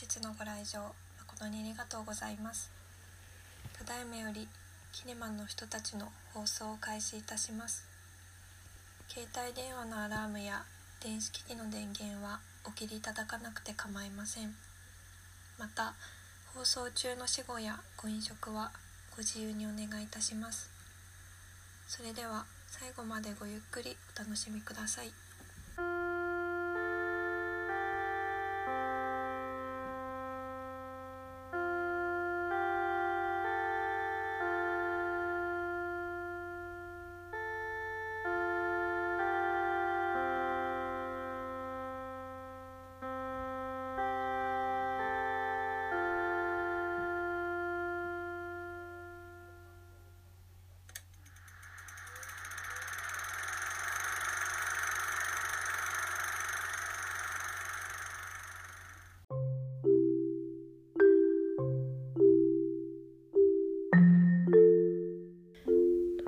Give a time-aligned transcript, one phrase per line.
[0.00, 2.70] 日のご来場誠にありがとうございます。
[3.78, 4.48] ただいまより
[4.92, 7.84] キネマンの人たちの放送を開始いたします。
[9.08, 10.64] 携帯電話のアラームや
[11.02, 14.54] 電子機器の電源はお切りいただかなくて構いません。
[15.58, 15.94] また
[16.54, 18.72] 放送中の死後やご飲食は
[19.16, 20.70] ご自由にお願いいたします。
[21.88, 26.15] それでは最後までごゆっくりお楽しみください。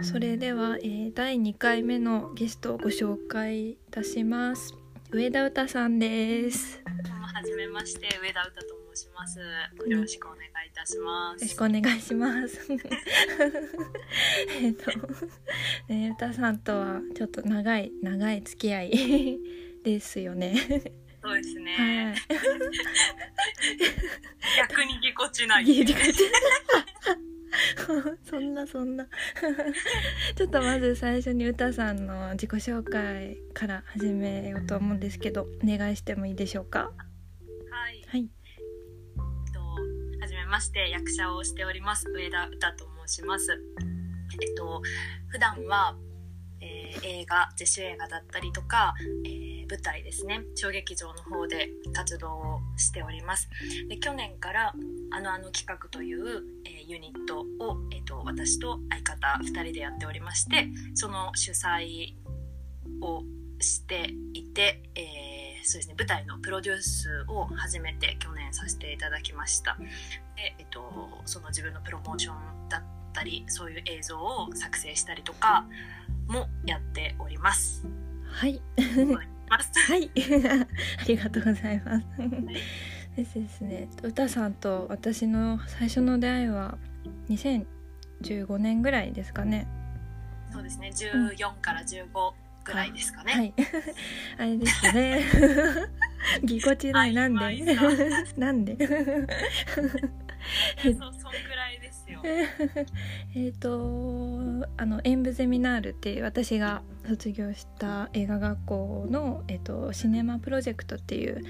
[0.09, 4.75] それでは、えー、第2回目のゲストをご紹介いたします。
[5.11, 6.83] 上田歌さんです。
[7.34, 9.39] はじめまして上田歌と申します。
[9.86, 11.42] よろしくお願いいたします。
[11.42, 12.59] よろしくお願いします。
[14.62, 14.91] えっと、
[15.89, 19.39] ね、歌さんとはちょっと長い長い付き合い
[19.84, 20.56] ですよね。
[21.20, 22.17] そうですね、はい。
[24.70, 25.67] 逆にぎこちない。
[25.67, 26.12] ぎこちない
[28.25, 29.06] そんなそんな。
[30.36, 36.80] ちょっとまず最初に歌さんの自己紹介から始めようと思うんですけどお願いしてもいいでしょうか？
[37.70, 38.20] はい、はい。
[38.20, 38.61] え
[39.50, 39.61] っと
[40.20, 43.53] はじめまして役者をしております上田歌と申します。
[43.53, 44.83] えっと
[45.28, 45.97] 普段は、
[46.61, 46.78] えー
[47.20, 50.42] 映画自主映画だったりとか、えー舞台ですね。
[50.55, 53.48] 小劇場の方で活動をしております。
[53.88, 54.74] で去年から
[55.11, 62.14] 「あのあの企画」という、えーユニットを、えっと私と相方2人でやっておりましてその主催
[63.02, 63.24] を
[63.61, 69.77] していて、えーそうですね、舞台のプロデュースを初めて去年させていただきました。
[70.35, 75.67] で、えっと、その自分のプロモーションだったりそういう映像を作成したりとか
[76.27, 77.86] もやっております。
[78.30, 79.70] はいます。
[79.75, 80.11] はい。
[80.14, 82.07] ありがとうございます。
[83.17, 83.89] ですですね。
[84.03, 86.79] 歌さんと私の最初の出会いは
[87.29, 89.67] 2015年ぐらいですかね。
[90.53, 90.91] そうですね。
[90.95, 92.07] 14から15
[92.64, 93.33] ぐらいですかね。
[93.33, 93.55] はい。
[94.39, 95.23] あれですね。
[96.45, 97.15] ぎこちない。
[97.15, 98.77] なん曖で昧な なんで？
[98.79, 98.85] そ
[100.92, 101.48] うそんく。
[103.34, 104.40] えっと
[104.77, 111.42] あの演舞ゼミナールっていう私が卒業した映画学校の、えっと、シネマプロジェクトっていう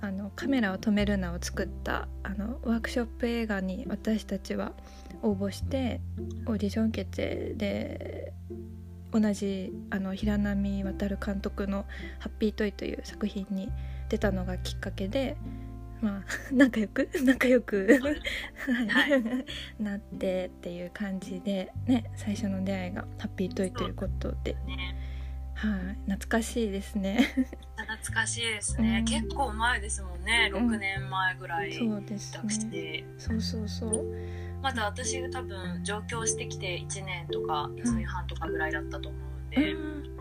[0.00, 4.72] あのカメラを止めるなを作ったあのワークショップ映画に私たちは
[5.22, 6.00] 応募して
[6.46, 8.32] オーディション受けてで
[9.12, 11.86] 同じあの平波渡監督の
[12.18, 13.70] 「ハッピートイ」という作品に
[14.08, 15.36] 出たのがきっかけで
[16.04, 16.22] まあ
[16.52, 17.98] 仲良く仲良く。
[18.66, 19.82] はい。
[19.82, 24.96] なってっていう感じでね最初の出会いがハッピートイということで、ね。
[25.54, 27.32] はい、懐かしいですね。
[27.76, 29.04] 懐かしいですね、うん。
[29.04, 30.50] 結構前ですもんね。
[30.52, 30.70] うん。
[30.72, 32.70] 6年前ぐらいそうですね。
[32.70, 34.04] て、そうそうそう。
[34.60, 40.13] まだ私が多分上京してきて1年とか1年半とかぐらいだったと思うんで、うん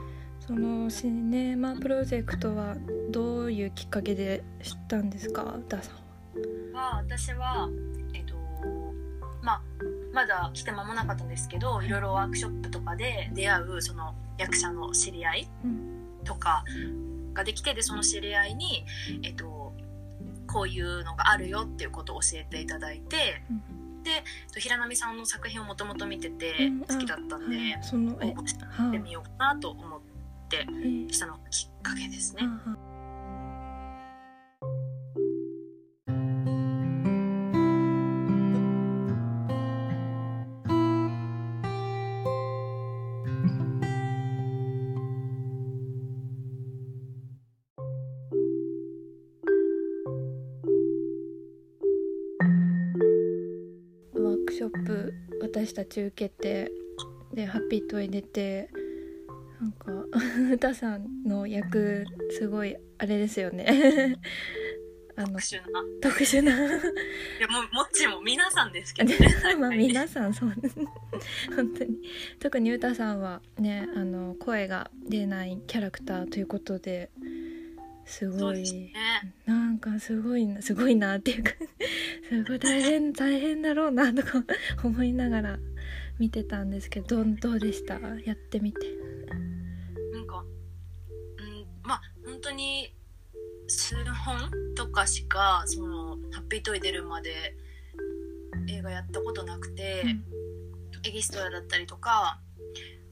[0.46, 2.76] そのシネマプロジェクトは
[3.12, 5.96] どういうきっかけで知ったんですか、ダさん
[6.76, 6.92] は。
[6.92, 7.70] は私は
[8.14, 8.36] えっと
[9.42, 9.62] まあ
[10.12, 16.24] まだ来て間もなかったんですけどいろいろワークショップとかで出会うその役者の知り合いうん。
[16.26, 16.64] とか
[17.34, 18.86] ができてでその知り合いに、
[19.24, 19.74] えっと、
[20.48, 23.18] こういうのがあるよっていうことを教えていただいて、
[24.04, 26.80] でえっと平波さんの作品をもともと見ててうん。
[26.82, 27.80] 好きだったんで、はい。
[27.82, 28.92] そのえ応募しはい。
[28.92, 30.13] てみようかなと思って
[30.54, 32.42] えーしたのがきっかけですね。
[54.56, 56.72] ショップ私たち受けて
[57.34, 58.70] でハッピートイ出て
[59.60, 60.03] なんか
[60.54, 64.18] 歌さんの役すごいあれですよね。
[65.16, 65.84] あの特殊な。
[66.02, 66.52] 特殊な。
[66.58, 66.58] い
[67.42, 69.18] やもうもっちも皆さんですけどね。
[69.60, 70.50] まあ皆さんそう
[71.56, 71.98] 本当に。
[72.40, 77.12] 特に歌さんはねあの声が出ないキャラクターということで
[78.06, 78.92] すそごいね。
[79.46, 81.52] なんかすごいなすごいなっていうか
[82.30, 84.44] すごい大変大変だろうなとか
[84.84, 85.60] 思いながら
[86.18, 88.00] 見てたんですけどどうでした？
[88.26, 88.80] やってみて
[92.44, 92.94] 当に
[93.68, 93.96] 数
[94.26, 97.56] 本とかしかそのハッピートイ出るまで
[98.68, 100.04] 映画やったことなくて、
[101.04, 102.40] エキストラだったりとか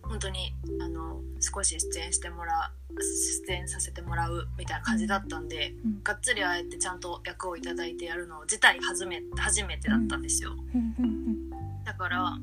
[0.03, 3.01] 本当にあの少し出演してもらう
[3.47, 6.03] 出演させてもらうみたいな感じだったんで、うん。
[6.03, 10.51] がっつりあえてちゃんと役をいただいてやるの自体初め初めてだったんですよ。
[11.85, 12.37] だから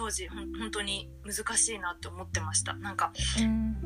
[0.00, 2.72] 当時本当に難しいなって思ってました。
[2.72, 3.76] なんかうん。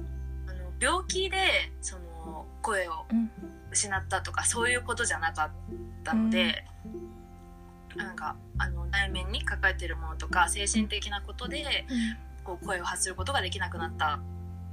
[0.49, 3.31] あの病気でその声をうん。
[3.73, 5.51] 失ったとかそういうことじゃなかっ
[6.05, 6.65] たので、
[7.97, 11.85] なんかあの内面に抱えてるものとか精神的なことで
[12.45, 14.21] こう声を発することができなくなった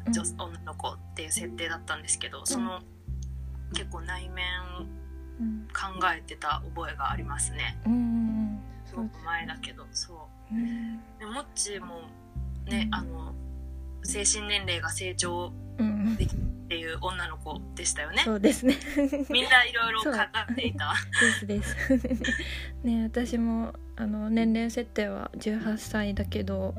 [0.05, 0.13] うん。
[0.13, 2.81] 女女の子っていう設定だったんですけどその
[3.73, 4.45] 結構内面
[5.39, 5.67] うん。
[5.69, 7.79] 考えてた覚えがありますね。
[7.88, 10.17] うんうんすごく前だけどそう。
[10.17, 10.30] うん
[11.19, 12.01] でもっちも
[12.68, 13.33] ねあの
[14.03, 18.21] 精神年齢が成長うんっていう女の子でしたよね。
[18.24, 18.77] そうですね。
[19.30, 20.94] みんないろいろそう語っていた。
[21.48, 22.21] ですです。
[22.83, 26.74] ね私もあの年齢設定は18歳だけど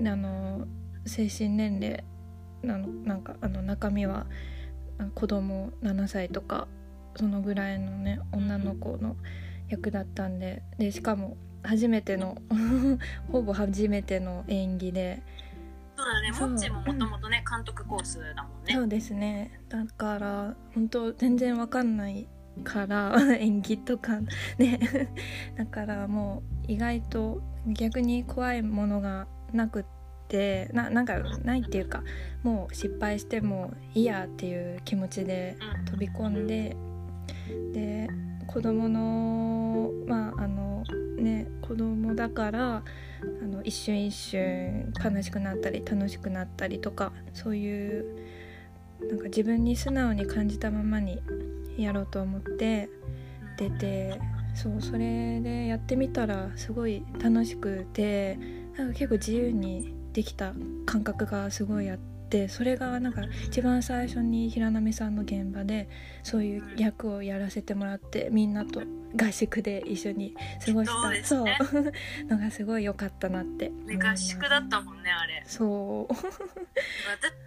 [0.00, 0.66] あの
[1.06, 2.04] 精神年齢
[2.62, 4.26] なのなんかあの中身は
[4.98, 6.66] あ子供7歳とか
[7.14, 9.16] そのぐらいのね女の子の
[9.68, 12.36] 役だったんででしかも初めての
[13.30, 15.22] ほぼ初めての演技で。
[15.96, 16.32] そうだね。
[16.32, 16.48] そう。
[16.50, 18.74] もっちももともとね監督コースだもんね。
[18.74, 19.60] そうですね。
[19.68, 22.28] だから本当全然わかんない
[22.64, 24.20] から 演技とか
[24.58, 24.78] ね。
[25.56, 29.84] だからもう意外と逆に怖いものがなくっ
[30.28, 32.02] てななんかないっていうか
[32.42, 36.76] もう失敗してもいいやっていう気持ちでうん飛び込んで
[37.72, 38.08] で
[38.48, 40.82] 子供のまああの
[41.18, 42.82] ね子供だから
[43.42, 48.06] あの一瞬一瞬悲しくなったり楽しくなったりとかそういう
[49.08, 51.20] なんか自分に素直に感じたままに
[51.76, 52.88] やろうと思って
[53.58, 54.18] 出て
[54.54, 58.38] そうそれでやってみたらすごい楽しくて
[58.76, 60.54] なんか結構自由にできた
[60.86, 62.17] 感覚がすごいあって
[62.48, 65.88] それがなんか一番最初に平波さんの現場で
[66.22, 68.82] そういう役をやらせてもらってみんなと
[69.16, 70.34] 合宿で一緒に
[70.64, 71.24] 過ごした。
[71.24, 71.58] そうね。
[71.60, 71.92] そう。
[72.28, 73.70] のがすごい良かったなって。
[73.70, 75.42] ね合宿だったもんねあれ。
[75.46, 76.12] そう。
[76.12, 76.22] 私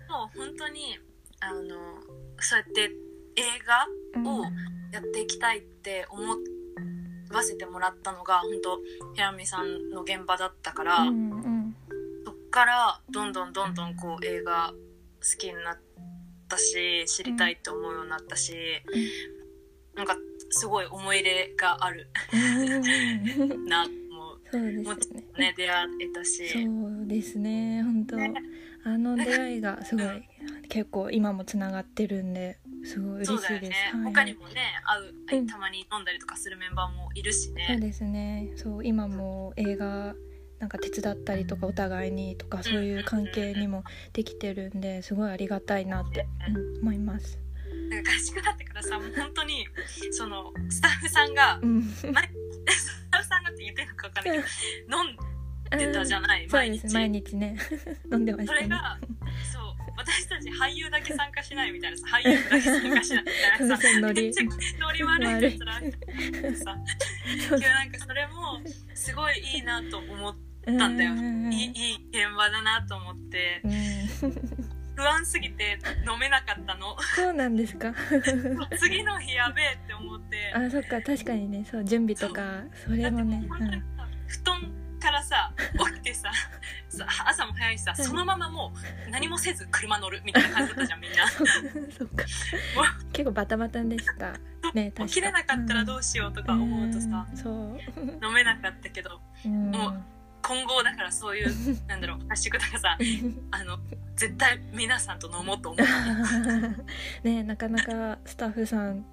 [0.09, 0.97] も本当に
[1.39, 1.61] あの
[2.39, 2.91] そうやって
[3.35, 3.43] 映
[4.15, 4.43] 画を
[4.91, 6.23] やっていきたいって思
[7.31, 8.81] わせてもらったのが本当
[9.13, 11.60] 平見さんの現場だったから、うんうん
[12.51, 14.75] からどんどんどんどんこう映画好
[15.39, 15.79] きになっ
[16.47, 18.53] たし知りたいって思うようになったし、
[19.95, 20.15] なんか
[20.49, 22.09] すごい思い入れがある。
[22.33, 23.65] うん。
[23.65, 24.41] なと思う。
[24.51, 25.23] そうもですね。
[25.37, 26.49] ね出会えたし。
[26.49, 28.17] そうですね本当。
[28.17, 28.33] ね。
[28.83, 30.23] あの出会いがすごい、うん。
[30.67, 33.69] 結構今もつながってるんですごい嬉しいです。
[33.69, 34.13] ね、はい。
[34.13, 34.55] 他にもね
[35.29, 35.47] 会う、うん。
[35.47, 38.51] たまに飲んだりとかするメンバーもいるしそうねですね。
[38.57, 40.15] そう今も映画
[40.61, 46.81] なんか手伝ったりとかお互いにとかそういう関係にもできてるんですごいありがたいなって、うん。
[46.81, 47.39] 思います。
[47.89, 49.65] なんか合宿だってからさもう本当に
[50.11, 52.13] そのスタッフさんがうん、スタッ
[53.21, 54.43] フさんがって言ってるのか分かんないけ
[54.91, 55.05] ど飲
[55.87, 57.57] んでたじゃないそう毎日毎日ね。
[58.11, 58.59] 飲んでましたね。
[58.59, 58.99] それが
[59.51, 59.63] そう
[59.97, 64.31] 私たち俳優だけ参加しないみたいなさ俳優だけ参加しないみたいなさノリ
[64.79, 65.87] ノリ悪いやつら な
[67.83, 68.61] んかそれも
[68.93, 71.11] すごいいいなと思ったんだよ。
[71.13, 73.61] うんいいいい現場だなと思って。
[73.63, 74.71] うん。
[74.95, 75.79] 不安すぎて
[76.11, 76.95] 飲めなかったの。
[77.15, 77.93] そうなんですか。
[78.77, 80.53] 次の日やべえって思って。
[80.53, 81.01] あそっか。
[81.01, 81.65] 確かにね。
[81.69, 83.37] そう準備とかそれもね。
[83.37, 86.31] だってもう本当にさ布団からさ起きてさ
[86.89, 88.71] さ朝も早いしさうんそのままも
[89.07, 91.23] う何もせず車乗るみたいな感じだったじゃんみんな。
[91.81, 92.15] うん、そっか。
[92.15, 94.33] も結構バタバタでした。
[94.73, 97.37] ね起きれなかったらどうしようとか思うとさ、うん。
[97.37, 97.79] そう、
[98.23, 99.19] 飲めなかったけど。
[99.43, 100.03] うん、もう
[100.51, 101.49] 今後だからそういう
[101.87, 102.97] なんだろう合宿とかさ
[103.51, 103.79] あの
[104.17, 105.85] 絶対皆さんと飲もうと思う。
[107.23, 109.05] ねなかなかスタッフさん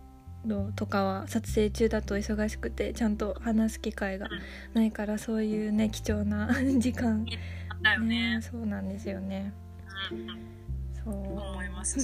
[0.45, 4.29] のとかは撮影中だと忙しくてちゃんと話す機会が
[4.75, 7.25] ないからそういうね貴重な時間。
[7.83, 8.35] だよね。
[8.35, 9.53] ねそうなんですよね。
[10.11, 10.39] うんうん。
[11.05, 11.15] そう。
[11.15, 12.01] 思います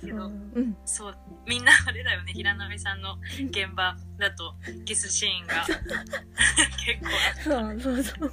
[0.00, 0.76] けどうん。
[0.84, 1.14] そう。
[1.46, 2.32] みんなあれだよね。
[2.32, 3.16] 平波さんの
[3.50, 5.64] 現場だとキスシーンが。
[6.84, 7.00] 結
[7.48, 8.32] 構あっそうそうそう。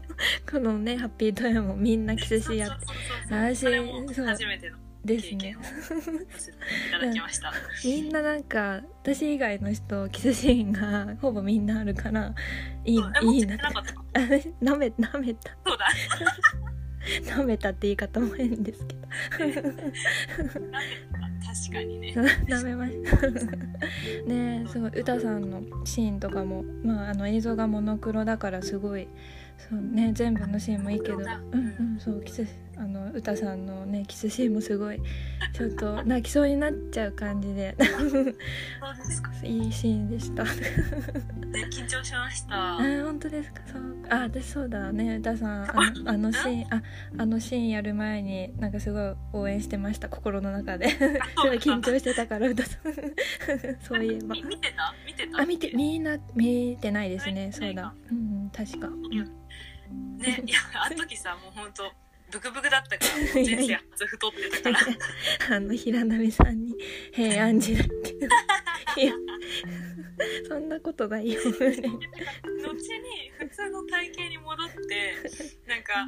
[0.50, 2.86] このねハッピートイもみんなキスしやって。
[3.30, 5.32] 私初めてのですね。
[5.32, 5.70] 経験をさ
[6.38, 7.54] せていただきました。
[7.84, 12.34] みんななんか私以外の人キスシーンがほぼみんなあるから
[12.86, 13.60] いいいいなっ
[14.14, 14.54] て。
[14.62, 15.58] なめなめた。
[15.66, 15.88] そうだ。
[17.30, 19.08] なめたって言い方も変ですけど。
[19.44, 19.74] 確
[21.72, 22.16] かにね。
[22.48, 23.28] なめました。
[24.28, 29.08] ねえすごい歌さんのシーンとかもまああの映像がモノクロだからすごい
[29.58, 31.18] そうね全部のシーンもいいけど。
[31.18, 31.28] うんう
[31.96, 32.46] んそうキス
[32.78, 35.00] あの歌さんのねキスシーンもすごい
[35.54, 37.76] ちょっと 泣きそうになっちゃう感じで。
[37.78, 37.86] で
[39.12, 39.32] すか。
[39.44, 40.44] いいシーンでした。
[40.44, 40.50] ね
[41.72, 42.76] 緊張しました。
[42.76, 43.62] あ本当ですか。
[43.72, 45.18] そうあ私そうだね。
[45.18, 46.84] 歌さんあの あのシーンあ
[47.18, 50.10] あのシーンやる前になんかすごい応援してました。
[50.10, 50.90] 心の中で。
[50.90, 50.98] す
[51.38, 52.82] ごい緊張してたから歌さん。
[53.82, 54.36] そういえば。
[54.36, 54.94] み見てた？
[55.06, 55.42] 見てた？
[55.42, 57.52] あ見てみんな見てないですね。
[57.52, 57.94] そうだ。
[58.12, 58.90] うん確か。
[59.12, 61.84] いやねいやあの時さもう本当
[62.34, 64.92] ブクブクだったから 人生初太ってたか
[65.50, 65.56] ら。
[65.56, 66.76] あの平波さんに
[67.14, 68.10] 「へえアンジだ」って
[69.02, 69.14] い や
[70.48, 71.72] そんなことないよ後に
[73.38, 75.14] 普通の体型に戻って
[75.68, 76.08] なんか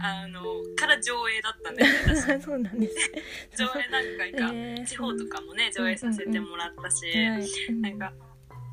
[0.00, 0.42] あの
[0.76, 2.40] から上映だったんだよね私。
[2.42, 3.12] そうなんです。
[3.56, 8.12] 上映何回か、えー地方とかもね上映させてもらったし、はいうんなんか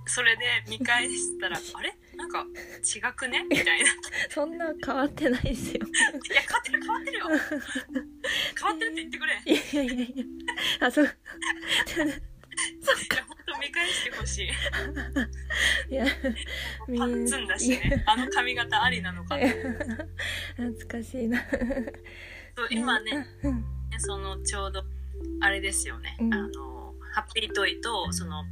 [0.08, 1.96] それで見返したら あれ？
[2.16, 2.46] なんか
[2.84, 3.46] 違くね？
[3.50, 3.74] みたいな。
[3.76, 3.94] い
[4.30, 5.80] そんな変わってないですよ。
[6.34, 7.26] や変わってる変わってるよ。
[8.58, 9.42] 変わってるって言ってくれ。
[9.46, 10.06] いいやいやいや。
[10.06, 10.10] い
[10.80, 11.06] やあそう。
[11.06, 11.12] や
[13.28, 14.50] 本当見返してほしい。
[15.94, 16.12] いやパ
[17.06, 18.04] ッツンだしね。
[18.06, 19.48] あの髪型ありなのかな。
[20.56, 21.44] 懐かしいな。
[22.56, 23.66] そう今ねうん。
[23.98, 24.84] そのちょうど
[25.42, 26.34] あれですよね、うん。
[26.34, 28.44] あのハッピートイとその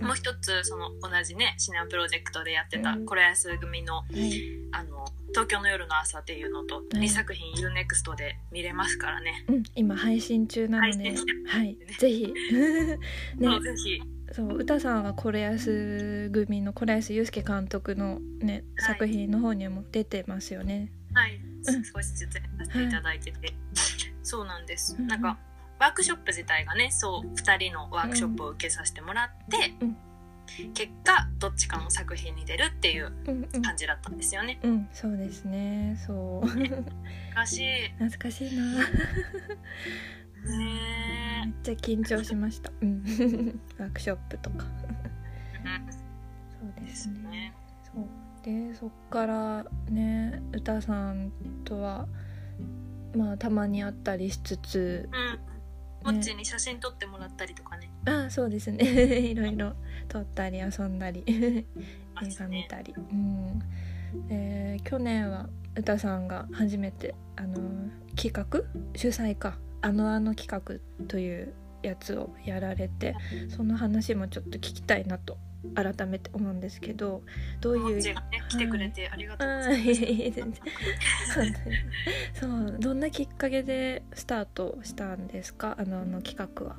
[0.00, 3.06] もう一つその同じねシネマプロジェクトでやってたうん。
[3.06, 4.42] コレアス組のはい。
[4.72, 9.44] あの東京の夜の朝っていうのとい2作品 UNEXT で見れますからね。
[9.48, 9.62] うん。
[9.74, 11.14] 今配信中なので
[11.46, 11.76] はい。
[11.98, 12.32] ぜひ。
[13.36, 13.60] ね。
[13.60, 14.02] ぜひ。
[14.32, 18.94] そう歌さんはコレアス組のコレアス祐介監督のねはい。
[18.94, 20.90] 作品の方にも出てますよね。
[21.14, 21.84] はい、うん。
[21.84, 23.54] 少しずつやらせていただいてて、
[24.22, 25.06] そうなんです、うん。
[25.06, 25.38] なんか
[25.78, 29.96] ワークショップ自体がねそう2人のワークショップを受けさせてもらって、うん。
[30.72, 33.62] 結果どっちかの作品に出るっていううんうん。
[33.62, 34.58] 感じだったんですよね。
[34.62, 35.96] うんそうですね。
[36.06, 36.48] そう。
[36.48, 36.68] し
[37.34, 37.62] かし
[37.98, 38.62] 懐かしいな。
[38.64, 42.72] めっねちゃ緊張しました。
[42.80, 43.60] うん。
[43.78, 44.64] ワークショップとか。
[44.64, 45.92] うん。
[45.92, 47.20] そうですね。
[47.30, 47.54] ね。
[47.84, 48.04] そう。
[48.44, 51.30] でそっからね歌さん
[51.64, 52.06] とは
[53.14, 55.57] まあたまに会ったりしつつうん。
[56.04, 57.90] もっちに写真撮ってもらったりとかね。
[58.06, 58.84] ああそうですね。
[59.18, 59.74] いろいろ
[60.08, 61.64] 撮ったり遊んだり映
[62.16, 63.58] 画見たり、うん。
[64.28, 68.64] で去年は歌さんが初めてあの企画？
[68.96, 73.14] 主催か「あのあの企画」というやつをやられて
[73.48, 75.38] その話もちょっと聞きたいなと
[75.74, 77.22] 改めて思うんですけど
[77.60, 78.14] どういうね
[78.48, 82.40] 来てくれてありがとうごあざいます。
[82.40, 85.76] そうどんなきっかけでスタートしたんですか？
[85.78, 86.76] あのあの企画は。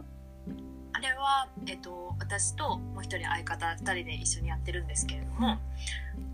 [0.94, 5.58] あれは、えっと、私ともう一人相方2人で一緒にやってるんですけれども、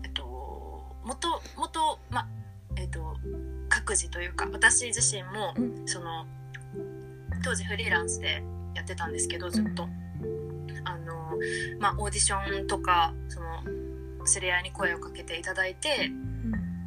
[0.02, 2.28] えっと、元元まあ
[2.76, 3.16] えっと
[3.68, 5.86] 各自というか私自身も、うん。
[5.86, 6.26] その
[7.44, 8.42] 当時フリーランスで
[8.74, 9.92] やってたんですけどずっと、あの
[11.78, 13.46] まあオーディションとかその
[14.26, 16.10] 知り合いに声をかけていただいて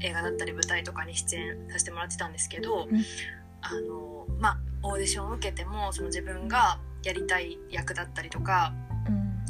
[0.01, 3.03] 映画だったり舞台とかに出演させてもらってたんですけど、うん。
[3.61, 8.73] あのまあオーディションを受けてもその自分がやりたい役だったりとか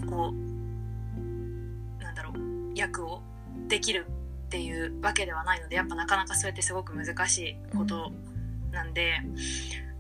[0.02, 0.10] うん。
[0.10, 3.22] こうなんだろう役を
[3.68, 4.08] できる
[4.48, 8.12] っていうわけではないのでやっぱなかなかそうやってすごく難しいこと
[8.72, 9.22] なんで、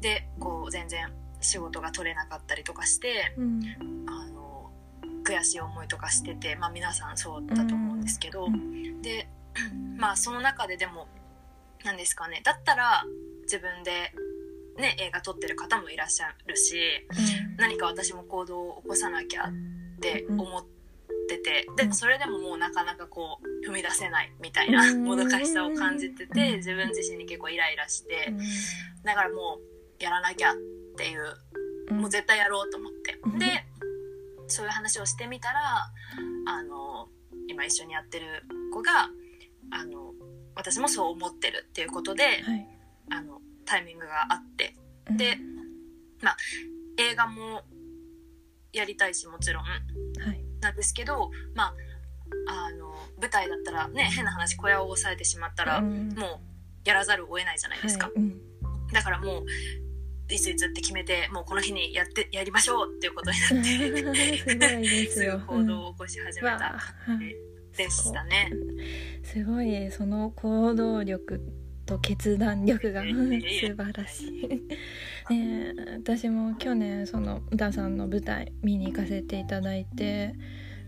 [0.01, 3.61] でこう全然仕事が取れなかったりとかしてうん
[5.29, 9.01] 悔しい思いとかしてて、まあ、皆さんそうだと思うんですけど、うん。
[9.01, 9.27] で
[9.97, 11.07] まあその中ででも
[11.83, 13.03] 何ですかねだったら
[13.43, 14.13] 自分で、
[14.77, 16.75] ね、映画撮ってる方もいらっしゃるし
[17.57, 20.65] 何か私も行動を起こさなきゃって思っ
[21.27, 21.75] てて、うん。
[21.75, 26.55] でそれでももうなかなかこう踏み出せないみたいなうんもどかしさを感じててうん。
[26.57, 28.37] 自分自身に結構イライラしてうん。
[29.03, 29.59] だからも
[29.99, 30.55] うやらなきゃっ
[30.97, 31.21] ていう
[31.91, 31.97] うん。
[32.01, 33.19] もう絶対やろうと思って。
[33.23, 33.39] うん。
[33.39, 33.65] で
[34.49, 35.91] そういう話をしてみたら
[36.45, 37.07] あの
[37.47, 39.09] 今一緒にやってる子が
[39.71, 40.13] あの
[40.55, 42.67] 私もそう思ってるっていうことではい。
[43.11, 44.75] あのタイミングがあって。
[45.09, 45.17] うん。
[45.17, 45.37] で
[46.97, 47.61] 映画も
[48.73, 49.77] やりたいしもちろんは
[50.33, 50.43] い。
[50.61, 51.73] なんですけどま
[52.47, 56.09] ああの舞台だったらね変な話小屋を抑えてしまったら、うん。
[56.09, 56.39] もう
[56.85, 58.15] やらざるを得ないじゃないですか、はい。
[58.17, 58.41] うん。
[58.91, 59.45] だからもう
[60.29, 65.41] いついつって決めてもうこの日にやってやりましょうっていうことになってすごいですよ。
[65.47, 67.35] 行動を起こし始めたわあ感じ
[67.77, 68.51] でしたね。
[69.23, 71.41] すごいその行動力
[71.85, 74.61] と決断力が素晴らしい。
[75.97, 80.35] 私も去年その歌さんの舞台見に行かせていただいて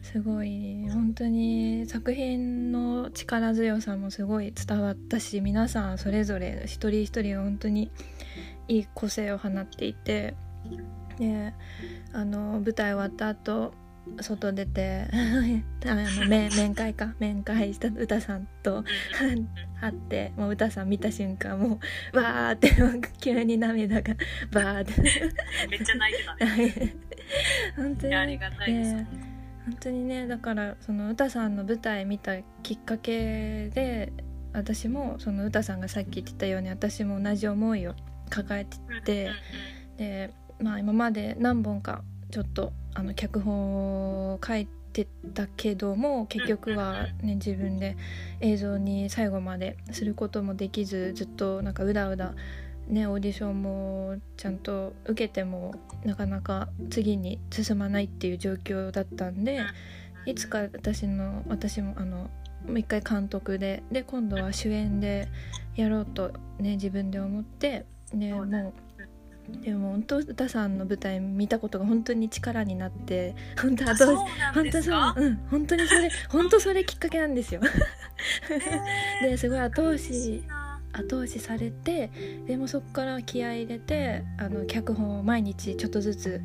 [0.01, 7.91] すごい本当に作品の力強さもすごい伝わったし皆さんそれぞれ一人一人が本当に
[8.67, 10.35] いい個性を放っていて
[11.17, 11.53] で
[12.13, 13.73] あの舞台終わった後
[14.19, 18.83] 外出て あの面 面会か面会した歌さんと
[19.79, 21.79] 会ってもう歌さん見た瞬間も
[22.13, 22.71] うわーって
[23.19, 24.15] 急に涙が
[24.51, 25.01] バーって
[25.69, 26.95] めっちゃ泣いてたね。
[27.75, 28.93] 本当にありがたいです。
[28.95, 29.07] ね
[29.65, 34.11] 本当にねだからその歌さんの舞台見たきっかけで
[34.53, 37.95] 私もその歌さんがさっき言ってたように私も同じ思いを
[38.31, 39.29] 抱えてて
[39.97, 47.95] でまあ今まで何本かちょっとあの脚本を書いてたけども結局はね自分で
[48.39, 52.33] 映像に最後まですることもできずずっとなんかうだうだ
[52.87, 59.61] ねオーディションもちゃんと受けてもなかなか次に進まないっていう状況だったんで
[60.25, 62.29] いつか私の私もあの
[62.67, 65.29] もう一回監督でで今度は主演で
[65.75, 68.73] やろうとね自分で思ってでそうだもう
[69.61, 75.13] でも本当歌さんの舞台見たことが本当に力になって本当後本当そう。
[75.17, 77.61] うん本当にそれ 本当それきっかけなんですよ。
[79.21, 80.43] ですごい後押嬉し
[80.93, 82.09] 後押しされて
[82.45, 86.41] でもそこから気合い入れてあの脚本を毎日ちょっとずつ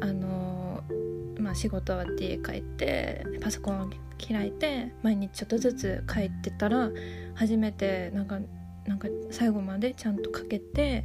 [0.00, 0.82] あの、
[1.38, 6.90] まあ、仕事終わって家帰ってパソコン開いて毎日ちょっとずつ書いてたら
[7.34, 8.38] 初めてなんか
[8.86, 11.04] なんか最後までちゃんと書けて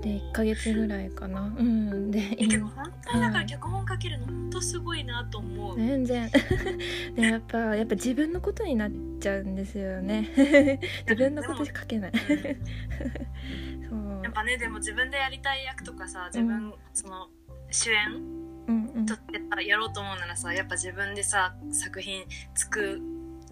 [0.00, 1.42] で1ヶ月ぐらいかな。
[1.42, 2.10] うん。
[2.10, 5.76] で今本当にだから脚本書けるの本当すごいなと思う。
[5.76, 6.30] 全然。
[7.14, 10.30] でやっぱやっぱ自分のことになっちゃうんですよね。
[11.08, 12.12] 自分のことしか書けない。
[13.88, 14.20] そう。
[14.22, 17.28] やっぱねでも自分でやりたい役とかさ自分、その
[17.70, 19.06] 主演うんうん。
[19.06, 23.00] とってさやろうと思うならさやっぱ自分でさ作品作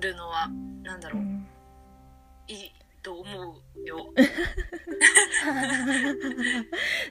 [0.01, 0.49] るのは
[0.83, 1.47] なんだろう、うん。
[2.47, 2.73] いい
[3.09, 4.13] と思うよ。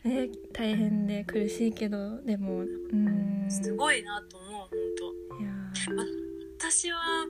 [0.03, 3.47] ね、大変で苦しいけどでもうん。
[3.49, 5.41] すごいなと思う本当。
[5.41, 5.49] いや
[6.59, 7.25] 私は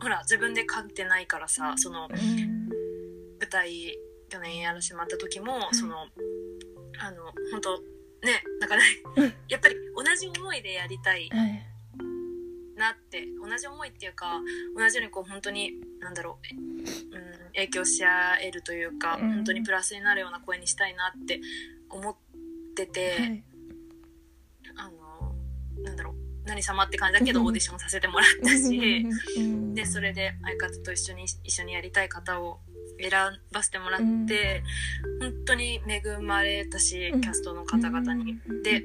[0.00, 2.18] ほら自分で書いてないからさその舞
[3.50, 3.98] 台
[4.30, 6.08] 去年やらせてもらった時も、いその
[6.98, 8.82] あの本当ねなんかね
[9.16, 9.34] うん。
[9.48, 11.76] やっぱり同じ思いでやりたいはい
[12.76, 14.40] なって同じ思いっていうか
[14.76, 16.38] 同じようにこう本当になんだろ
[17.12, 17.25] う、うん、
[17.56, 19.34] 影響し合えるというか、うん。
[19.36, 21.40] 本当にプラスになるような声にしたいなって
[21.90, 22.16] 思っ
[22.76, 23.44] てて、はい。
[24.76, 25.34] あの
[25.82, 26.14] なんだろう
[26.44, 29.06] 何様って感じだけどオーディションさせてもらったし
[29.38, 29.74] うん。
[29.74, 32.60] でそれで相方と一緒に一緒にやりたい方を
[33.00, 33.10] 選
[33.52, 34.62] ばせてもらって、
[35.20, 37.20] 本当に恵まれたしうん。
[37.20, 38.38] キャストの方々に。
[38.46, 38.62] うん。
[38.62, 38.84] で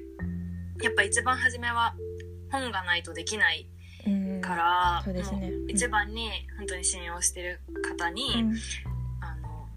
[0.82, 1.94] やっぱ一番初めは
[2.52, 3.71] 本がないとできないうん
[4.42, 5.40] から、そうですね。
[5.40, 8.56] もう一番に本当に信用してる方に、うん。
[9.22, 9.68] あの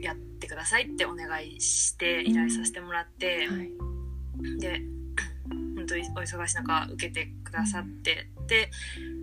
[0.00, 4.58] やってくださいってお願いして依頼させてもらって、はい。
[4.58, 4.82] で
[5.76, 8.70] 本当にお忙しい中受けてくださって、で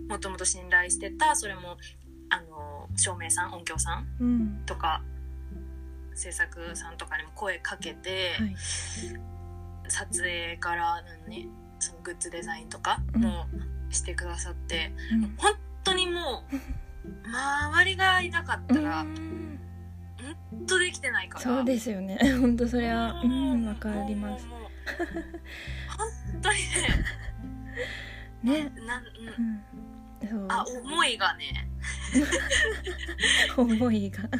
[0.08, 1.76] もともと信頼してたそれも
[2.30, 4.62] あの照明さん音響さんうん。
[4.66, 5.02] とか
[6.14, 8.56] 制作さんとかにも声かけて、はい。
[9.90, 11.48] 撮影から何
[11.78, 13.22] そのグッズデザインとかうん。
[13.22, 13.46] も
[13.90, 15.34] してくださって、うん。
[15.36, 16.56] 本当にもう
[17.28, 19.60] 周りがいなかったらうん。
[20.50, 21.44] 本当できてないから。
[21.44, 22.18] そうですよね。
[22.40, 24.46] 本当それはうんわかります。
[25.96, 26.58] 本当に
[28.42, 28.72] ね ね。
[28.86, 30.52] なん、うん。
[30.52, 31.70] あ思いがね
[33.56, 34.22] 思いが。
[34.22, 34.30] 本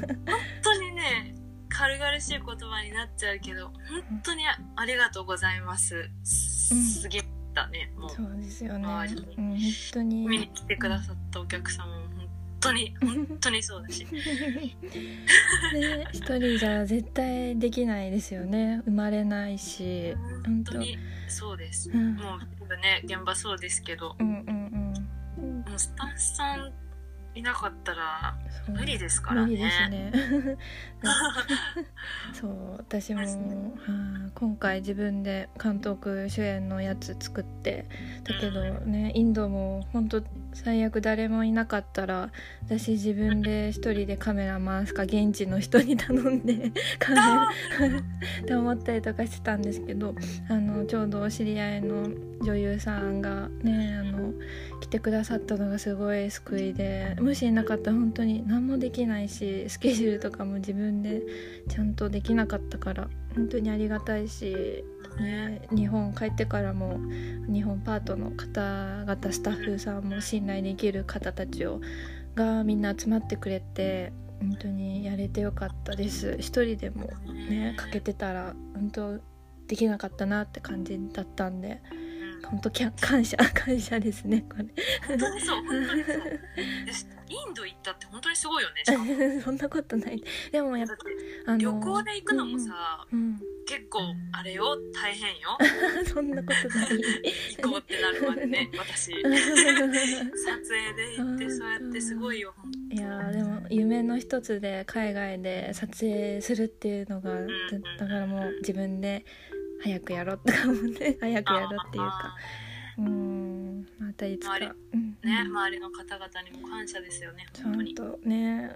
[0.62, 1.34] 当にね
[1.68, 6.10] 軽々しい言葉になっちゃうけど本当にありがとうございます。
[6.24, 7.08] す
[7.48, 8.10] ぎたねもう。
[8.10, 8.86] そうですよね。
[9.36, 9.58] うん本
[9.92, 10.26] 当に。
[10.26, 12.08] 見に来てくださったお客様も本
[12.60, 14.04] 当に 本当にそうだし。
[14.04, 14.10] ね
[16.12, 18.82] 一人じゃ絶対できないですよね。
[18.84, 20.14] 生まれないし。
[20.44, 20.78] 本当。
[20.78, 22.16] にそうです、うん。
[22.16, 22.38] もう
[22.82, 24.14] ね現場そうですけど。
[24.18, 24.94] うんうん
[25.38, 25.60] うん。
[25.60, 26.72] もうスタッフさん
[27.38, 28.36] いなかったら
[28.68, 29.56] 無理ですからね。
[29.88, 30.12] ね。
[32.34, 33.26] そう私も、ね。
[33.26, 33.32] は
[34.26, 37.86] あ今回自分で監督主演のやつ作って
[38.22, 40.22] だけどねインドも本当
[40.54, 42.30] 最悪誰もいなかったら
[42.64, 47.48] 私自分で一人でカメラ回すか現地の人に頼んで カメラ
[48.42, 50.14] って思ったりとかしてたんですけど
[50.48, 52.08] あのちょうどお知り合いの
[52.40, 54.32] 女優さんがねあの
[54.80, 61.20] 来てくださったのがすごい救いでもしいなかったら本当に何もできないしスケジュールとかも自分で
[61.68, 64.82] ちゃんとできなかったから本当にありがたいし、
[65.20, 66.98] ね、日本帰ってからも
[67.46, 71.82] 日本パートの方々スタッフさんも信頼できる方たちを
[72.34, 76.36] がみんな集まってくれて本当にやれてよかったです。
[76.38, 77.08] 一人でも
[77.50, 79.18] ねかけてたら本当
[79.66, 81.82] できなかったなって感じだったんで
[82.44, 84.66] 本当きゃ感謝感謝ですねこれ。
[85.06, 85.56] 本当にそう。
[85.64, 86.14] 本当にそう。
[86.14, 90.22] でインド行ったって本当にすごいよね そんなことない。
[90.50, 90.88] でもやっ
[91.46, 94.00] ぱ旅行で行くのもさ、うん、結構
[94.32, 95.58] あれよ大変よ。
[95.60, 96.88] う んそんなことない。
[97.58, 99.12] 行こうってなるまでね 私。
[99.12, 99.32] 撮影
[100.94, 107.46] で行ってそうやってすごいよ本いやーでも夢の一つで海外で撮影するっていうのがん。
[107.98, 109.26] だからもう自分で
[109.82, 112.36] 早くやろうとか思って 早くやろうっていうか。
[112.98, 114.72] うんまたいつか、ね
[115.22, 117.92] 周りの方々にも感謝ですよねちゃ本当に。
[117.92, 118.70] んとね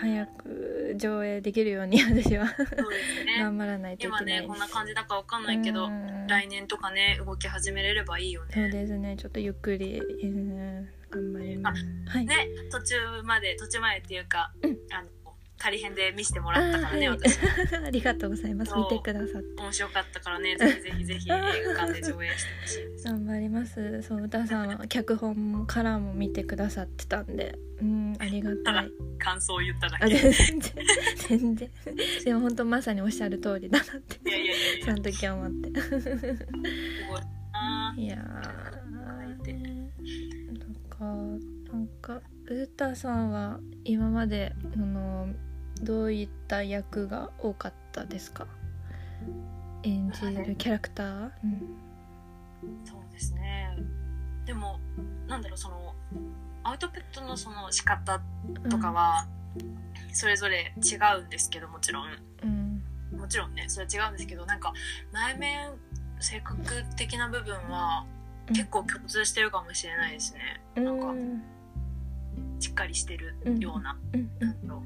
[0.00, 3.38] 早く上映できるように私はそうですね。
[3.38, 4.40] 頑張らないといけ今ない。
[4.40, 6.26] ねこんな感じだかわかんないけどうん。
[6.26, 9.16] 来年とかね動き始めれればいいよそうねですね。
[9.16, 11.84] ちょっとゆっくり、うん、頑張ります。
[12.08, 14.76] はい、ね途中まで途中までっていうか、うん。
[14.90, 15.08] あの
[15.58, 17.18] 仮編で見せてもらったからね、はい、
[17.86, 18.72] ありがとうございます。
[18.74, 19.62] 見てくださって。
[19.62, 21.40] 面白かったからねぜひぜひぜひ映画
[21.86, 22.18] 館で上映して
[22.62, 23.04] ほしいです。
[23.04, 24.02] 頑張ります。
[24.02, 27.58] そう歌さんは脚本からも見てくださってたんで。
[27.80, 28.90] うんありがたい。
[29.18, 30.14] 感想を言っただあけ。
[30.14, 30.60] い全然
[31.28, 31.70] 全然。
[32.24, 34.30] でも本当まさにおっしゃる通りだなって。
[34.30, 34.86] やいやいやいや。
[34.86, 35.80] その時思って。
[35.80, 36.00] す
[37.10, 37.20] ごい
[37.52, 37.94] な。
[37.96, 38.26] いやなん
[40.88, 41.04] か
[41.72, 45.28] なんか歌さんは今まであの
[45.82, 48.46] どういった役が多かったですか？
[49.82, 51.78] 演じるキャラクター、うん。
[52.84, 53.76] そうですね。
[54.44, 54.80] でも
[55.26, 55.94] なんだろうその
[56.64, 58.20] アウトプットのその仕方
[58.68, 59.26] とかは
[60.12, 62.08] それぞれ違うんですけどもちろん。
[62.42, 62.82] うん。
[63.18, 64.72] もちろんねそれは違うんですけどなんか
[65.12, 65.70] 内面
[66.20, 66.56] 性格
[66.96, 68.04] 的な部分は
[68.48, 68.54] うん。
[68.54, 71.00] 結構共通してるかもしれないですね、うんなん。
[71.00, 71.14] か
[72.60, 74.20] しっかりしてるような、うん。
[74.40, 74.54] うなん。
[74.54, 74.82] んだろう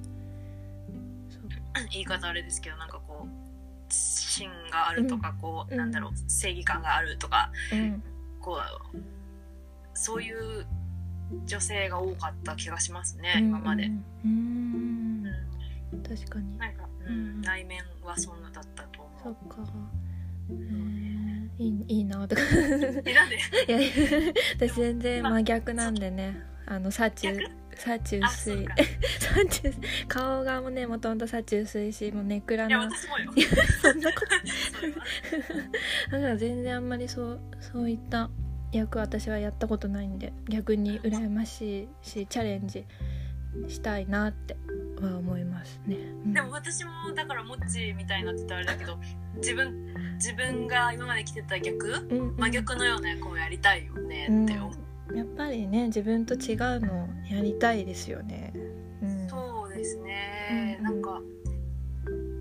[1.91, 3.29] 言い方あれですけどなんかこう
[3.89, 5.79] 芯があるとかこう、うん。
[5.79, 8.03] なんだろう正義感があるとかうん。
[8.41, 8.61] こ
[8.95, 8.99] う
[9.95, 10.67] そういう
[11.47, 13.45] 女性が多かった気がしますね、うん。
[13.47, 13.91] 今まで、
[14.25, 15.25] うん。
[15.93, 16.03] うん。
[16.03, 16.59] 確かに。
[16.59, 17.39] なんか、ううん。
[17.39, 19.73] ん、内面はそんなだったと思そっか。
[21.59, 22.43] いいいいなとか。
[22.43, 22.45] い
[23.15, 23.23] や
[24.57, 26.37] 私全然真逆なんでね。
[26.67, 27.43] あの幸逆？
[27.45, 27.51] 幸
[27.87, 28.21] あ薄い。
[28.21, 28.75] そうか。
[29.19, 29.83] 幸薄い。
[30.09, 33.33] 顔がもねもともと幸薄いしもうネクラいやな私もよ。
[33.83, 34.27] そんなこと。
[36.13, 38.31] だから全然あんまりそうそういった
[38.73, 42.85] 役私はやったことないんで逆に羨ましいしチャレンジ
[43.69, 44.57] したいなって
[45.01, 46.33] は思いますね、うん。
[46.33, 48.99] でも私もだからモッチみたいになってたらあれだけど
[49.37, 52.37] 自分自分が今まで着てた逆うんうん。
[52.37, 54.73] 真逆のような役をやりたいよねって思う、
[55.15, 58.53] やっぱりね自分と違うのやりたいですよね、
[59.03, 61.21] うん、そうですね、うんなんか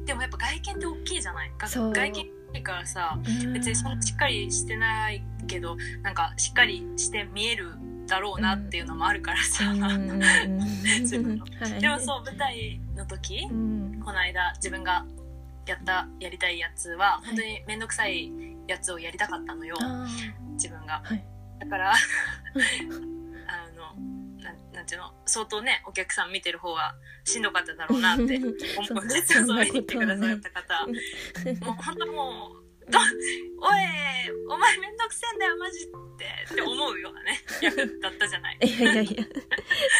[0.05, 1.51] でもやっぱ外見って大きいじゃない？
[1.59, 3.53] 外見大からさうん。
[3.53, 7.67] 別にそんなしっかりしてないけどなんかしっかりして見える
[8.07, 9.97] だろうなっていうのもあるからさ、うんはい。
[11.79, 14.01] でもそう舞台の時うん。
[14.03, 15.05] この間自分が
[15.67, 18.31] やったやりたいやつは本当に面倒くさい
[18.67, 20.07] やつをやりたかったのよ、あ
[20.53, 21.01] 自分が。
[21.05, 21.23] ーはい
[21.61, 21.95] だからあ
[23.77, 23.93] の
[24.43, 28.37] なんなんていうの相当ねお客さん見てる方はしんどかっただろうなって
[28.77, 33.07] 思そうんですよそんなそう見に来てくださった方もう本当もうどおい
[34.49, 38.57] お前めんどくせえんだよマジってって思うようなね役だったじゃない。
[38.61, 39.25] いやいやいや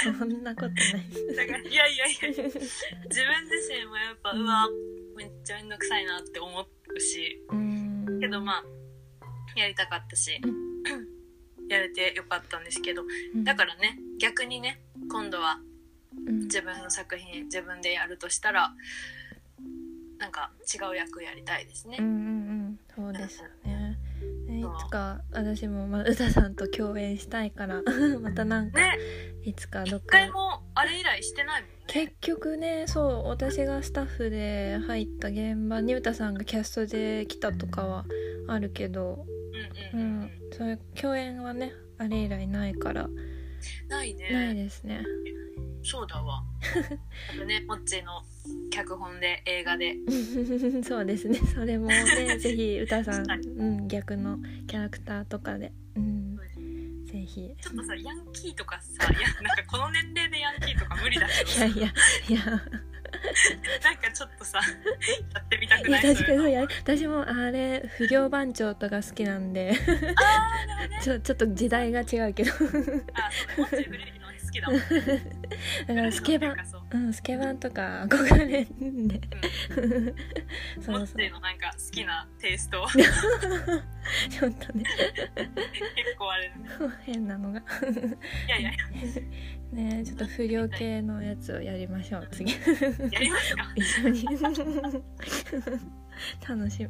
[0.04, 1.36] そんなことない。
[1.36, 2.64] だからいやいやいや自分自
[3.70, 4.68] 身もやっぱうわ
[5.16, 8.64] めっちゃめんどくさいなって思うしうんけどまあ
[9.60, 10.42] やりたかったし
[11.74, 13.04] やれてよかったんですけど
[13.44, 15.60] だからね逆にね今度は
[16.28, 16.40] うん。
[16.42, 18.74] 自分の作品自分でやるとしたら
[20.18, 21.98] なんか違う役やりたいですね。
[22.00, 22.80] うんうんうん。
[22.96, 23.98] そうですよね。
[24.46, 27.82] ねいつか私もまさんと共演したいから
[28.22, 28.98] またなんかね。
[29.44, 31.76] いつかどっ一か回もあれ以来してないもんね。
[31.88, 38.06] 結局ねそう私がスタッフで入った現場に歌さんがキャストで来たとかは
[38.48, 39.26] あるけど、
[39.94, 43.08] ううんそういう共演はねあれ以来ないから。
[43.88, 44.32] ないね。
[44.32, 45.04] ないですね。
[45.84, 46.44] そうだわ。
[47.34, 48.24] あとね モッチーの
[48.72, 49.96] 脚本で映画で。
[50.84, 51.40] そうですね。
[51.54, 56.38] それもね ぜひ歌さん、はいうん、逆のキャラクターとかで、うん、
[57.06, 57.56] ぜひ。
[57.62, 61.66] ちょっとさヤンキーとかさいやなんかこの年齢でヤンキーとか無理だけどさ。
[61.66, 61.94] いやいや
[62.30, 62.62] いや
[63.84, 64.60] なんかちょっとさ
[65.34, 66.02] やってみたくない？
[66.02, 69.74] 確かにそうや私もあれ不良番長とか好きなんで。
[70.16, 71.00] あね。
[71.02, 72.52] ちょちょっと時代が違うけど。
[73.14, 73.30] あ
[74.52, 74.80] 好きだもん。
[74.84, 74.86] ね
[75.88, 76.56] だからスケバン。
[76.92, 79.22] うんスケバンとか憧れんで。
[80.78, 81.04] モそうそう。
[81.04, 82.86] ッチーのなんか好きなテイスト。
[84.30, 84.84] ちょっとね。
[85.36, 86.52] 結構あれ
[87.04, 87.60] 変なのが。
[87.60, 87.64] い
[88.50, 88.72] やいや。
[89.72, 92.28] ねちょっと不良系のやつをやりましょう。
[92.32, 92.52] 次。
[92.52, 93.72] やりますか。
[93.76, 94.26] 一緒に。
[96.48, 96.90] 楽しみ。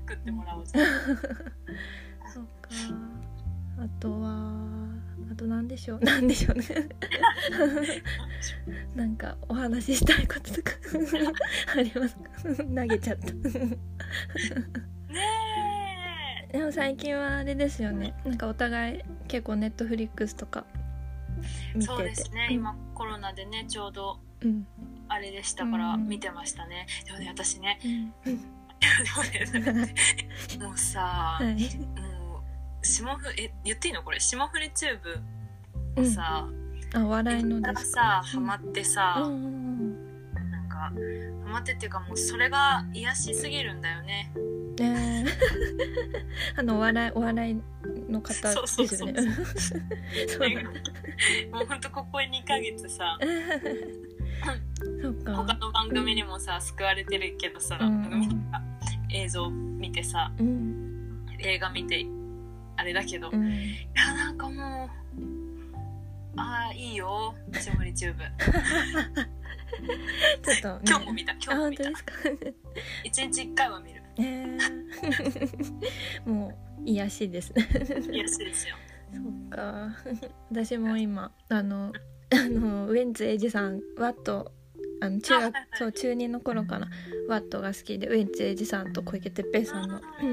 [0.00, 2.70] 作ってもらおう そうか。
[3.78, 4.71] あとはあ
[5.42, 6.00] と何でしょう。
[6.04, 6.64] 何でしょうね。
[8.94, 10.72] なんかお話ししたいこととか。
[11.76, 12.30] ありますか？
[12.64, 13.32] 投げちゃった。
[13.32, 13.78] ね
[16.52, 18.14] でも最近はあれですよね。
[18.24, 20.64] なんかお互い結構ネットフリックスとか
[21.74, 21.86] え見てて。
[21.86, 24.66] そうですね、今コロナでねちょうどうん。
[25.08, 26.08] あれでしたからうん。
[26.08, 27.78] 見てましたね、でもね私ね。
[28.24, 28.40] うん。
[30.58, 31.44] でもうさ、はい。
[31.44, 32.11] もう
[32.82, 34.20] 霜降りえ言っていいのこれ？
[34.20, 34.98] 霜降りチュー
[35.94, 36.48] ブをさ、
[36.94, 39.92] あお笑いのですさハマってさ、うんうん
[40.50, 40.92] なんかハ
[41.52, 44.32] マってっていうかもうそれが癒しすぎるんだよね。
[44.80, 45.24] え。
[46.56, 47.62] あのお笑いお笑い
[48.10, 49.20] の方ですよね。
[51.52, 53.18] もうほんとここ2ヶ月さ
[55.02, 55.34] そうか。
[55.36, 58.42] 他の番組にもさ救われてるけどさ、うん
[59.14, 61.26] 映像見てさうん。
[61.38, 62.04] 映画見て
[62.76, 63.50] あれだけど、いうん。
[63.94, 67.34] やなんかもうああいいよ。
[67.60, 68.22] 霜降りチューブ。
[70.42, 71.84] ちょっと、ね、今日も見た今日あも見た。
[71.84, 72.12] 本当ですか？
[73.04, 74.02] 一日一回は見る。
[74.18, 74.58] えー、
[76.30, 77.52] もう癒やしです。
[77.54, 77.66] ね
[78.12, 78.76] 癒しですよ。
[79.12, 79.90] そうか。
[80.50, 81.92] 私も今あの
[82.30, 84.52] あのウエンツエイジさんワット
[85.02, 86.86] あの中学そう中2の頃から
[87.28, 90.24] ワットが好きでウエンツエイジさんと小池徹平さんの、う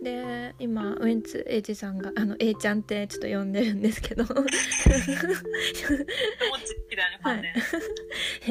[0.00, 4.24] ん、で今ウエンツエイジさんがあの A ちゃんってちょっと呼んでるんですけど。
[4.24, 4.30] も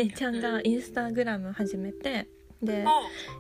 [0.04, 2.28] っちゃんがインスタグラム始めて
[2.62, 2.86] で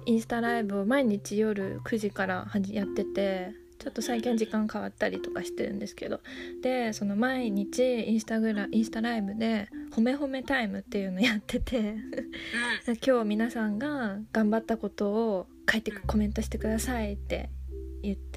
[0.06, 3.54] インスタライブを毎日夜9時からはじやってて
[3.86, 6.20] ちょっと最近は時間変わったりとかしてるんですけど。
[6.64, 11.78] でその毎日インスタグラインスタライブで「褒め褒めタイム」っていうのやってて。
[11.78, 12.02] うん。
[13.06, 17.55] 今日皆さんが頑張ったことを書いてコメントしてくださいって言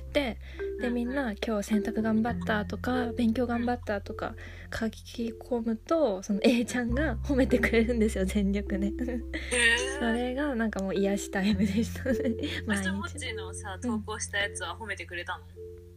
[0.08, 0.38] ってて
[0.80, 4.34] でみんな「今日洗濯頑張った」とか「勉強頑張った」とか
[4.72, 8.86] 書き込むとその A ちゃんが褒めてくれるんですよ全力で。
[8.86, 8.90] へ
[10.00, 12.18] そえれがなんかもう癒しタイムでしたね。
[12.66, 15.44] 毎私もちのさ投稿したやつは褒めてくれたの、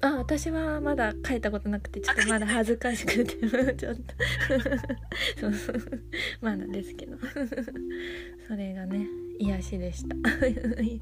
[0.02, 4.14] あ私はまだ書いたことなくてちょっとまだ恥ずかしくてちょっと。
[5.40, 6.04] そうそう。
[6.42, 7.18] まだですけど。
[8.48, 9.08] それがね
[9.40, 10.16] 癒しでした。
[10.16, 11.00] ね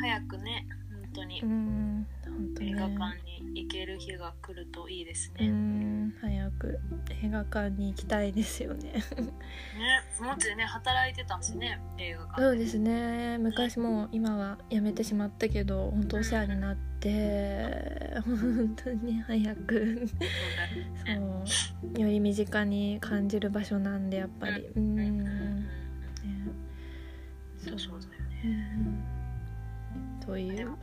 [0.00, 0.66] 早くね。
[0.68, 0.85] 本
[1.16, 1.40] 当に。
[1.42, 6.14] うん本当映画ね館に行ける日が来るといいですうね、ん。
[6.20, 6.78] 早く
[7.22, 8.92] 映画館に行きたいですよね。
[9.16, 12.42] ねもっちね働いてたんしね映画館。
[12.42, 13.38] そうですね。
[13.38, 20.06] 昔もう今は辞めてしまったけど本当お世話になって本当に早く。
[20.08, 24.66] そうだより身近に感じる場所なんでやっぱり。
[24.76, 24.94] うん。
[24.96, 25.66] ね。
[27.56, 28.74] そうそうだよね。
[28.76, 28.78] う。
[28.80, 28.95] ん
[30.26, 30.76] というは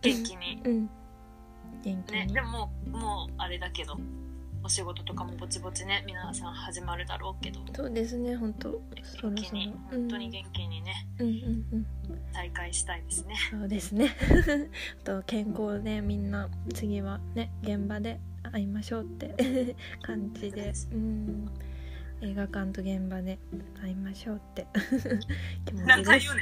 [0.00, 0.54] 元気に。
[0.54, 0.90] いうん。
[1.84, 2.26] 元気に。
[2.26, 3.98] ねでももうもうあれだけど
[4.64, 7.60] お仕事とかもぼちぼちね皆さん始まるだろうけど。
[7.74, 8.80] そうですね本当。
[9.22, 11.26] 元気に本当に元気にね、うん。
[11.26, 11.34] うん
[11.72, 11.86] うん
[12.32, 13.34] 再開したいですね。
[13.50, 14.14] そうですね。
[15.02, 18.20] あと健康でみんな次はね現場で
[18.52, 19.34] 会いましょうって
[20.02, 20.72] 感じで。
[20.92, 21.50] うん。
[22.20, 23.38] 映画館と現場で
[23.80, 24.66] 会いましょうって。
[25.64, 26.34] 気持ちです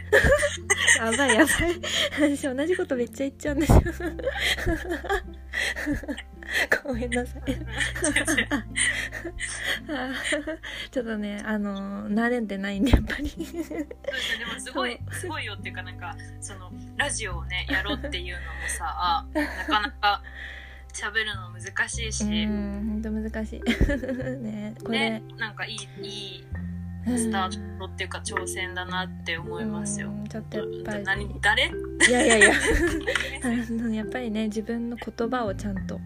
[0.96, 2.36] やばいやばい。
[2.36, 3.80] 私同じことめっちゃ言っちゃうんですよ。
[6.84, 7.42] ごめんなさい。
[10.90, 13.28] ちょっとねあの慣れてないんでやっぱり。
[13.28, 13.78] そうですね。
[13.78, 13.86] で
[14.46, 20.22] もすごいすごいよっていうかなんかそのラジオをねやろうっていうのもさなかなか
[20.92, 23.60] 喋るの難しいし、うん本当難しい。
[24.40, 26.46] ねこれ、ねなんかいいいい
[27.06, 30.08] スタートっていうか挑戦だなって思いますよ。
[30.08, 30.26] うん。
[30.26, 31.70] ちょっとやっぱり何誰？
[32.08, 32.52] いやいやいや。
[33.44, 36.00] あのやっぱりね自分の言葉をちゃんと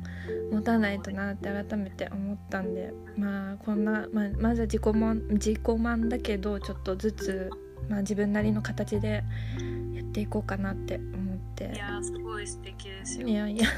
[0.53, 7.51] 持たないとなって改めて思ったんでまあこんな、まあ、まずは自己満自己満だけどちょっとずつ、
[7.89, 9.25] まあ、自分なりの形で
[9.95, 11.73] やっていこうかなって思って。
[11.75, 13.29] いやーすごい素敵ですよ。
[13.29, 13.35] い。
[13.35, 13.69] やいや。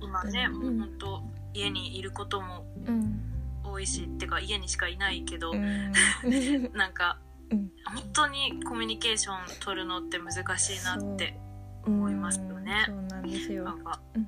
[0.00, 3.35] 今ね、うんもう本当家にいることもうん
[3.76, 5.92] 多いしってか家にしかいないけど、うん。
[6.72, 7.18] なんか、
[7.50, 7.70] うん。
[7.84, 11.38] 本当にコミュニケーション取るのって難しいなって
[11.84, 12.84] 思いますよね。
[12.86, 13.64] そうなんですよ。
[13.64, 14.22] なんか、うん。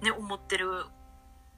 [0.00, 0.84] ね思ってる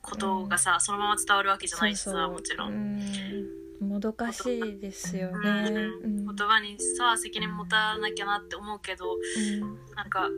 [0.03, 2.73] ことがさ、そのまま伝わるわけじゃないしさもちろん。
[2.73, 3.89] うん。
[3.89, 9.95] もどかしいですよね、うんうん言葉にさ責任持たなきゃなって思うけどうん。
[9.95, 10.29] なんか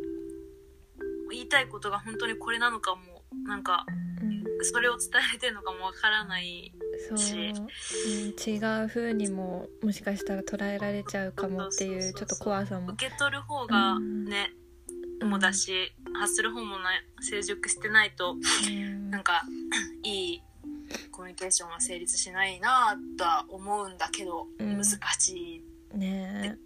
[1.31, 4.12] 言いたいことが本当にこれなのかもなんかうん
[4.63, 6.73] それを伝えてるのかもわからない
[7.17, 7.35] し。
[7.35, 12.93] うん、違う風にももしかしたら捉えられちゃうかもっていうちょっと怖さも。
[12.93, 14.53] 受け取る方がね、
[15.25, 19.11] もだし発する方もな成熟してないとうん。
[19.11, 19.43] なんか
[20.03, 20.43] いい
[21.11, 24.77] コミュニケーションは成立しないなとは思うんだけど、うん。
[24.77, 24.85] 難
[25.19, 25.63] し
[25.95, 25.97] い。
[25.97, 26.57] ね。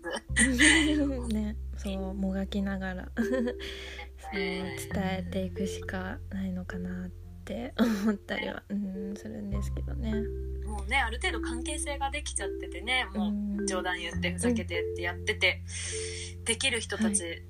[1.28, 1.56] ね。
[1.76, 3.08] そうもがきながら。
[3.16, 3.22] そ
[4.32, 7.25] う伝えていくしかないのかなって
[7.78, 10.14] 思ったりは、うん、するんですけどね。
[10.66, 13.60] もうねある程度関係性ができちゃっててねもうん。
[13.60, 15.62] う冗談言ってふざけてってやってて、
[16.44, 17.42] できる人たち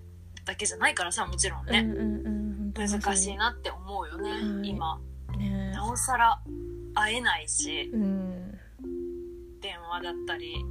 [0.44, 4.68] だけじゃないからさもちろんね、うんうんうん難しいなって思うよね、はい。
[4.68, 5.00] 今。
[5.38, 5.70] ね。
[5.72, 6.40] なおさら
[6.94, 8.58] 会えないしうん。
[9.60, 10.64] 電話だったり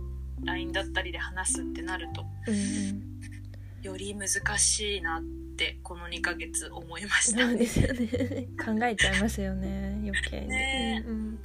[0.44, 3.82] LINE だったりで話すってなるとうん。
[3.82, 5.45] より難しいなって
[5.84, 7.40] この2ヶ月思いました。
[7.40, 8.48] そう本ですよね。
[8.64, 9.98] 考えちゃいますよね。
[10.04, 11.10] 余計に、ねえ。
[11.10, 11.40] うん。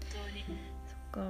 [0.86, 1.20] そっか。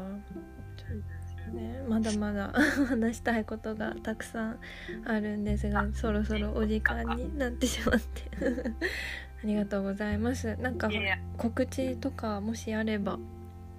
[1.52, 2.52] ねまだまだ
[2.88, 4.60] 話したいことがたくさん
[5.04, 8.22] あるんですがそろそろお時間になってしまって。
[9.42, 10.54] ありがとうございます。
[10.56, 10.90] なんか
[11.38, 13.18] 告知とかもしあれば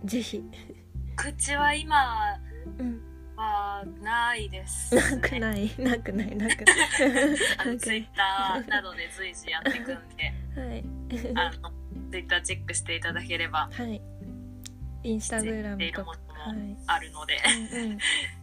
[0.04, 0.44] ぜひ、
[1.16, 2.40] 口は今
[2.80, 3.02] うん、
[3.42, 5.72] はないです、なくない？
[5.80, 6.36] なくない？
[6.36, 6.78] なくない？
[7.58, 10.34] あのツイッターなどで随時やっていくんで。
[10.56, 10.84] はい。
[11.36, 11.72] あの
[12.12, 13.70] ツイッターチェックしていただければ。
[13.72, 14.02] はい。
[15.04, 16.12] インスタグラムとか。
[16.88, 17.38] あるので、
[17.72, 17.98] うんうん。
[17.98, 18.00] っ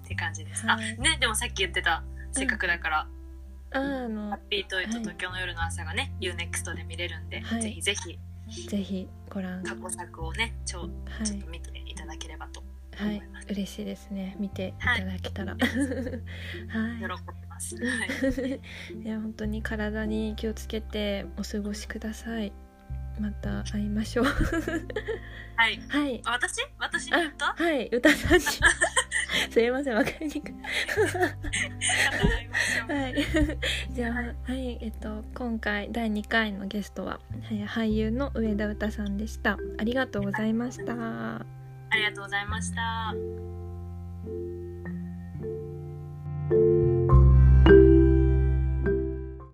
[0.06, 0.94] て感じです、はい。
[0.98, 3.08] あねでもさっき言ってたせっかくだから、あ
[3.78, 7.62] あのハッピートイと東京の夜の朝がね、UNEXT で見れるんで、はい。
[7.62, 8.18] ぜひぜひ。
[8.68, 9.62] ぜひご覧。
[9.62, 10.88] 過去作をねちょは
[11.22, 11.26] い。
[11.26, 12.62] ちょっと見ていただければと
[12.98, 13.22] はい。
[13.50, 14.36] 嬉しいですね。
[14.38, 15.56] 見ていただけたら。
[15.60, 15.70] 喜は
[17.32, 17.86] びます、はい。
[18.94, 19.02] い。
[19.04, 22.52] いや本当に体に気をつけてお過ごしください。
[23.20, 24.24] また会いましょう。
[24.24, 24.32] は
[25.68, 25.80] い。
[25.88, 26.20] はい。
[26.24, 26.62] あ私？
[26.78, 27.88] 私に言ったあはい。
[27.88, 28.44] 歌さんに。
[29.50, 29.94] すいません。
[29.94, 30.54] わかりにくい。
[32.92, 33.14] はい。
[33.92, 34.12] じゃあ
[34.50, 34.78] はい。
[34.80, 39.58] えっと今回第2回のゲストははい俳優の上田詩さんでした。
[39.78, 41.57] ありがとうございました
[41.90, 43.14] ありがとうございました。